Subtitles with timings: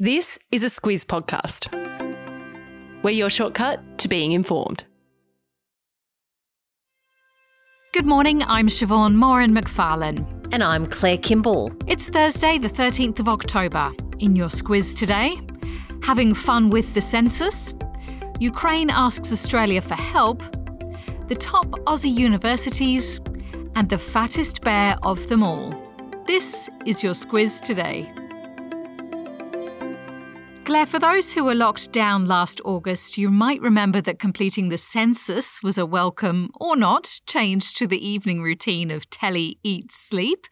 [0.00, 1.74] This is a Squiz podcast.
[3.02, 4.84] We're your shortcut to being informed.
[7.92, 10.24] Good morning, I'm Siobhan Moran McFarlane.
[10.52, 11.72] And I'm Claire Kimball.
[11.88, 13.90] It's Thursday, the 13th of October.
[14.20, 15.36] In your Squiz today,
[16.04, 17.74] having fun with the census,
[18.38, 20.44] Ukraine asks Australia for help,
[21.26, 23.18] the top Aussie universities,
[23.74, 25.74] and the fattest bear of them all.
[26.24, 28.08] This is your Squiz today.
[30.68, 34.76] Claire, for those who were locked down last August, you might remember that completing the
[34.76, 40.46] census was a welcome, or not, change to the evening routine of telly, eat, sleep.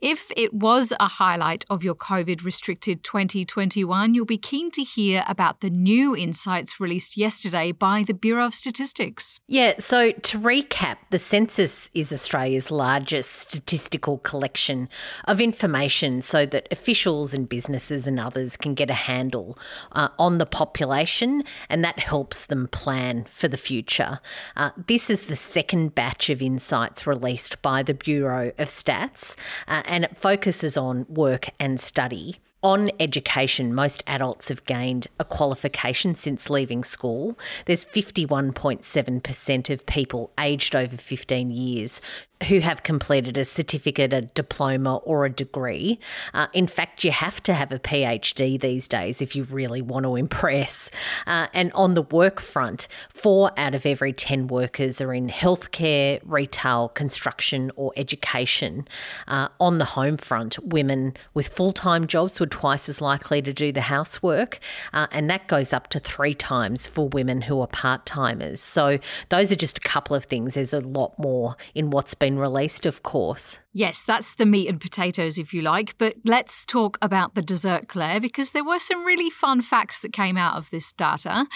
[0.00, 5.24] If it was a highlight of your COVID restricted 2021, you'll be keen to hear
[5.26, 9.40] about the new insights released yesterday by the Bureau of Statistics.
[9.48, 14.88] Yeah, so to recap, the census is Australia's largest statistical collection
[15.24, 19.58] of information so that officials and businesses and others can get a handle
[19.92, 24.20] uh, on the population and that helps them plan for the future.
[24.56, 29.34] Uh, this is the second batch of insights released by the Bureau of Stats.
[29.66, 32.36] Uh, and it focuses on work and study.
[32.62, 37.38] On education, most adults have gained a qualification since leaving school.
[37.66, 42.00] There's 51.7% of people aged over 15 years
[42.44, 45.98] who have completed a certificate, a diploma, or a degree.
[46.32, 50.04] Uh, in fact, you have to have a PhD these days if you really want
[50.04, 50.90] to impress.
[51.26, 56.20] Uh, and on the work front, four out of every 10 workers are in healthcare,
[56.24, 58.86] retail, construction, or education.
[59.26, 63.52] Uh, on the home front, women with full time jobs were twice as likely to
[63.52, 64.60] do the housework,
[64.92, 68.60] uh, and that goes up to three times for women who are part timers.
[68.60, 68.98] So,
[69.30, 70.54] those are just a couple of things.
[70.54, 73.58] There's a lot more in what's been been released, of course.
[73.72, 75.96] Yes, that's the meat and potatoes, if you like.
[75.96, 80.12] But let's talk about the dessert, Claire, because there were some really fun facts that
[80.12, 81.46] came out of this data.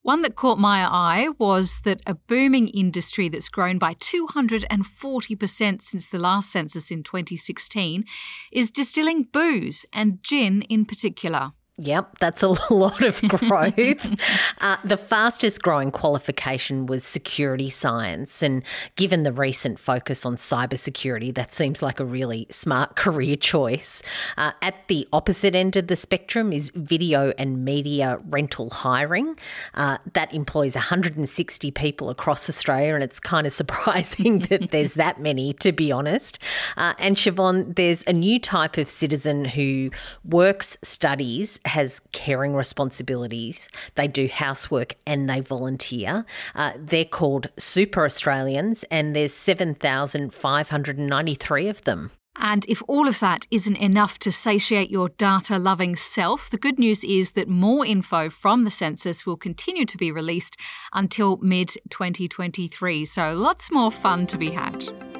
[0.00, 6.08] One that caught my eye was that a booming industry that's grown by 240% since
[6.08, 8.04] the last census in 2016
[8.50, 11.52] is distilling booze and gin in particular.
[11.78, 14.20] Yep, that's a lot of growth.
[14.60, 18.42] uh, the fastest growing qualification was security science.
[18.42, 18.62] And
[18.96, 24.02] given the recent focus on cybersecurity, that seems like a really smart career choice.
[24.36, 29.38] Uh, at the opposite end of the spectrum is video and media rental hiring.
[29.72, 35.22] Uh, that employs 160 people across Australia, and it's kind of surprising that there's that
[35.22, 36.38] many, to be honest.
[36.76, 39.90] Uh, and Siobhan, there's a new type of citizen who
[40.22, 43.68] works, studies, has caring responsibilities.
[43.94, 46.24] They do housework and they volunteer.
[46.54, 52.10] Uh, they're called Super Australians, and there's 7,593 of them.
[52.36, 56.78] And if all of that isn't enough to satiate your data loving self, the good
[56.78, 60.56] news is that more info from the census will continue to be released
[60.92, 63.04] until mid 2023.
[63.04, 65.11] So lots more fun to be had.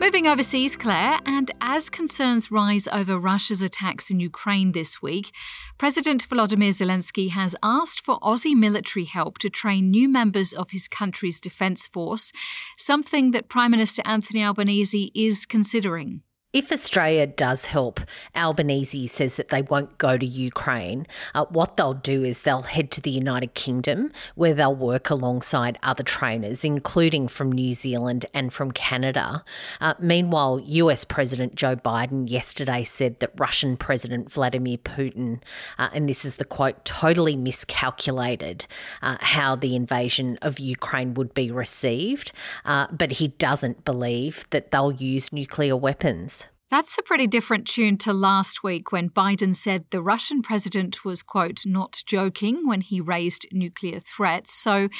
[0.00, 5.34] Moving overseas, Claire, and as concerns rise over Russia's attacks in Ukraine this week,
[5.76, 10.86] President Volodymyr Zelensky has asked for Aussie military help to train new members of his
[10.86, 12.30] country's defence force,
[12.76, 16.22] something that Prime Minister Anthony Albanese is considering.
[16.58, 18.00] If Australia does help,
[18.34, 21.06] Albanese says that they won't go to Ukraine.
[21.32, 25.78] Uh, what they'll do is they'll head to the United Kingdom, where they'll work alongside
[25.84, 29.44] other trainers, including from New Zealand and from Canada.
[29.80, 35.40] Uh, meanwhile, US President Joe Biden yesterday said that Russian President Vladimir Putin,
[35.78, 38.66] uh, and this is the quote, totally miscalculated
[39.00, 42.32] uh, how the invasion of Ukraine would be received,
[42.64, 46.47] uh, but he doesn't believe that they'll use nuclear weapons.
[46.70, 51.22] That's a pretty different tune to last week when Biden said the Russian president was,
[51.22, 54.52] quote, not joking when he raised nuclear threats.
[54.52, 54.90] So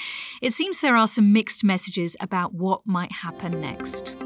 [0.40, 4.16] it seems there are some mixed messages about what might happen next.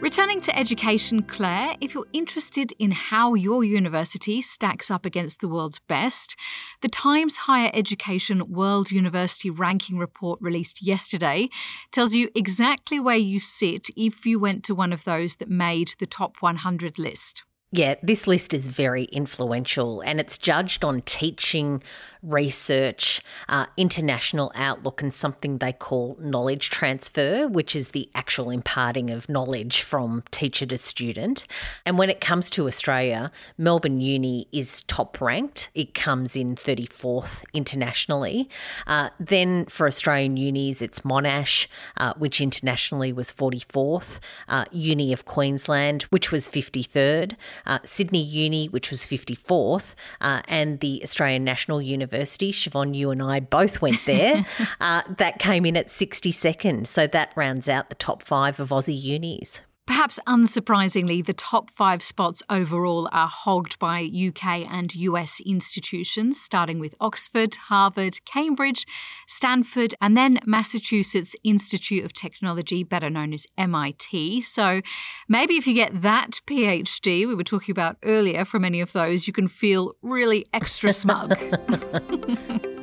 [0.00, 5.48] Returning to education, Claire, if you're interested in how your university stacks up against the
[5.48, 6.36] world's best,
[6.82, 11.48] the Times Higher Education World University Ranking Report released yesterday
[11.92, 15.94] tells you exactly where you sit if you went to one of those that made
[15.98, 17.42] the top 100 list.
[17.72, 21.82] Yeah, this list is very influential and it's judged on teaching,
[22.22, 29.10] research, uh, international outlook, and something they call knowledge transfer, which is the actual imparting
[29.10, 31.44] of knowledge from teacher to student.
[31.84, 37.44] And when it comes to Australia, Melbourne Uni is top ranked, it comes in 34th
[37.52, 38.48] internationally.
[38.86, 41.66] Uh, then for Australian unis, it's Monash,
[41.96, 47.34] uh, which internationally was 44th, uh, Uni of Queensland, which was 53rd.
[47.64, 53.22] Uh, Sydney Uni, which was 54th, uh, and the Australian National University, Siobhan, you and
[53.22, 54.46] I both went there,
[54.80, 56.86] uh, that came in at 62nd.
[56.86, 59.60] So that rounds out the top five of Aussie unis.
[60.06, 66.78] Perhaps unsurprisingly, the top five spots overall are hogged by UK and US institutions, starting
[66.78, 68.86] with Oxford, Harvard, Cambridge,
[69.26, 74.42] Stanford, and then Massachusetts Institute of Technology, better known as MIT.
[74.42, 74.80] So
[75.28, 79.26] maybe if you get that PhD we were talking about earlier from any of those,
[79.26, 81.36] you can feel really extra smug.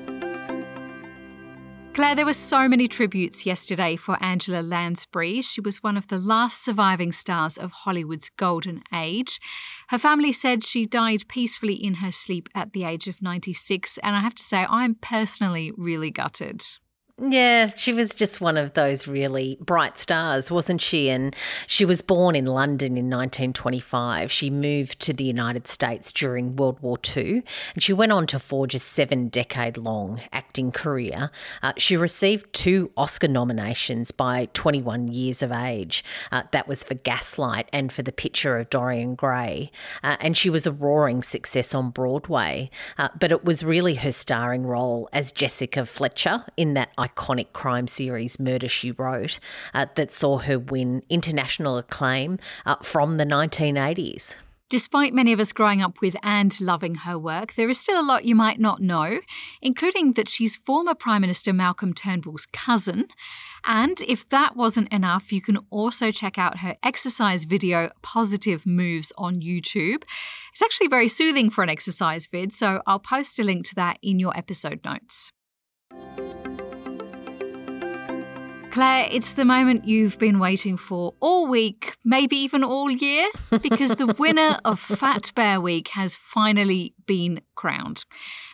[1.93, 5.43] Claire, there were so many tributes yesterday for Angela Lansbury.
[5.43, 9.39] She was one of the last surviving stars of Hollywood's golden age.
[9.89, 14.15] Her family said she died peacefully in her sleep at the age of 96, and
[14.15, 16.65] I have to say, I'm personally really gutted.
[17.21, 21.11] Yeah, she was just one of those really bright stars, wasn't she?
[21.11, 21.35] And
[21.67, 24.31] she was born in London in 1925.
[24.31, 27.43] She moved to the United States during World War II,
[27.75, 31.29] and she went on to forge a seven decade long acting career.
[31.61, 36.03] Uh, she received two Oscar nominations by 21 years of age.
[36.31, 39.69] Uh, that was for Gaslight and for The Picture of Dorian Gray.
[40.03, 42.71] Uh, and she was a roaring success on Broadway.
[42.97, 47.87] Uh, but it was really her starring role as Jessica Fletcher in that iconic crime
[47.87, 49.39] series Murder She Wrote
[49.73, 54.37] uh, that saw her win international acclaim uh, from the 1980s.
[54.69, 58.01] Despite many of us growing up with and loving her work, there is still a
[58.01, 59.19] lot you might not know,
[59.61, 63.05] including that she's former Prime Minister Malcolm Turnbull's cousin.
[63.65, 69.13] And if that wasn't enough, you can also check out her exercise video, Positive Moves,
[69.15, 70.05] on YouTube.
[70.51, 73.99] It's actually very soothing for an exercise vid, so I'll post a link to that
[74.01, 75.31] in your episode notes.
[78.73, 83.27] Claire, it's the moment you've been waiting for all week, maybe even all year,
[83.61, 88.05] because the winner of Fat Bear Week has finally been crowned.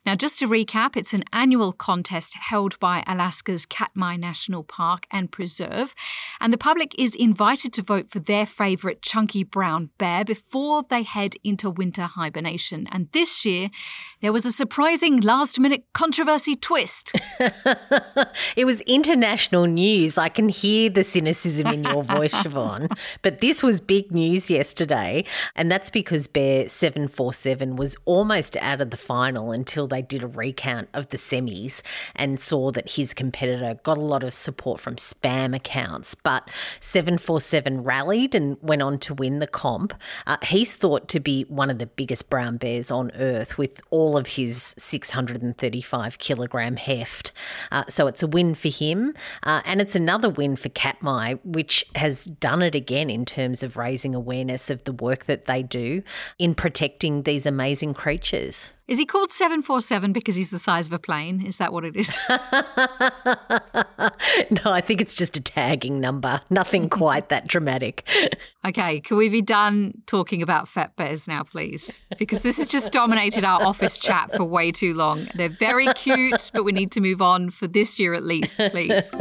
[0.06, 5.32] Now, just to recap, it's an annual contest held by Alaska's Katmai National Park and
[5.32, 5.94] Preserve,
[6.40, 11.04] and the public is invited to vote for their favourite chunky brown bear before they
[11.04, 12.88] head into winter hibernation.
[12.92, 13.70] And this year,
[14.22, 17.14] there was a surprising last minute controversy twist.
[18.56, 20.18] it was international news.
[20.18, 22.98] I can hear the cynicism in your voice, Siobhan.
[23.22, 25.26] But this was big news yesterday,
[25.56, 30.28] and that's because Bear 747 was almost out of the final until they did a
[30.28, 31.82] recount of the semis
[32.16, 36.16] and saw that his competitor got a lot of support from spam accounts.
[36.16, 36.50] But
[36.80, 39.94] 747 rallied and went on to win the comp.
[40.26, 44.18] Uh, he's thought to be one of the biggest brown bears on earth with all
[44.18, 47.32] of his 635 kilogram heft.
[47.72, 49.14] Uh, so it's a win for him.
[49.44, 53.78] Uh, and it's another win for Katmai, which has done it again in terms of
[53.78, 56.04] raising awareness of the work that they do
[56.38, 58.29] in protecting these amazing creatures.
[58.88, 61.46] Is he called 747 because he's the size of a plane?
[61.46, 62.18] Is that what it is?
[62.30, 62.38] no,
[64.72, 66.42] I think it's just a tagging number.
[66.50, 68.08] Nothing quite that dramatic.
[68.66, 72.00] Okay, can we be done talking about fat bears now, please?
[72.18, 75.28] Because this has just dominated our office chat for way too long.
[75.36, 79.12] They're very cute, but we need to move on for this year at least, please.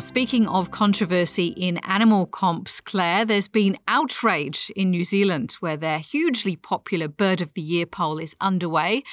[0.00, 5.98] Speaking of controversy in animal comps, Claire, there's been outrage in New Zealand where their
[5.98, 9.04] hugely popular Bird of the Year poll is underway.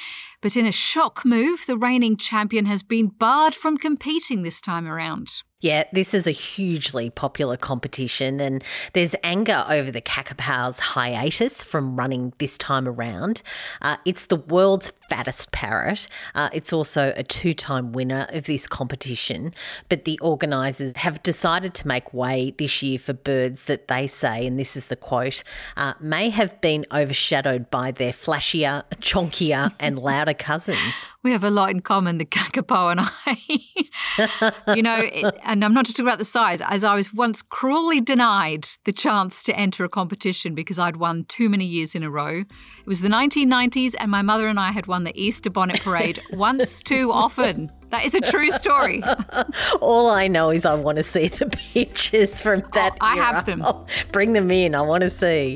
[0.42, 4.88] But in a shock move, the reigning champion has been barred from competing this time
[4.88, 5.44] around.
[5.60, 11.96] Yeah, this is a hugely popular competition, and there's anger over the Kakapo's hiatus from
[11.96, 13.42] running this time around.
[13.82, 16.08] Uh, it's the world's fattest parrot.
[16.36, 19.52] Uh, it's also a two time winner of this competition,
[19.90, 24.46] but the organisers have decided to make way this year for birds that they say,
[24.46, 25.44] and this is the quote,
[25.76, 31.08] uh, may have been overshadowed by their flashier, chonkier, and louder cousins.
[31.24, 33.84] We have a lot in common, the Kakapo and I.
[34.76, 37.42] you know, it, and I'm not just talking about the size, as I was once
[37.42, 42.04] cruelly denied the chance to enter a competition because I'd won too many years in
[42.04, 42.40] a row.
[42.40, 46.22] It was the 1990s, and my mother and I had won the Easter Bonnet Parade
[46.32, 47.72] once too often.
[47.90, 49.02] That is a true story.
[49.82, 52.94] All I know is I want to see the pictures from oh, that.
[52.94, 53.64] Oh, I have them.
[54.12, 54.76] bring them in.
[54.76, 55.56] I want to see.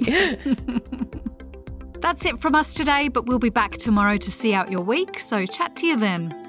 [2.00, 5.20] That's it from us today, but we'll be back tomorrow to see out your week.
[5.20, 6.41] So chat to you then.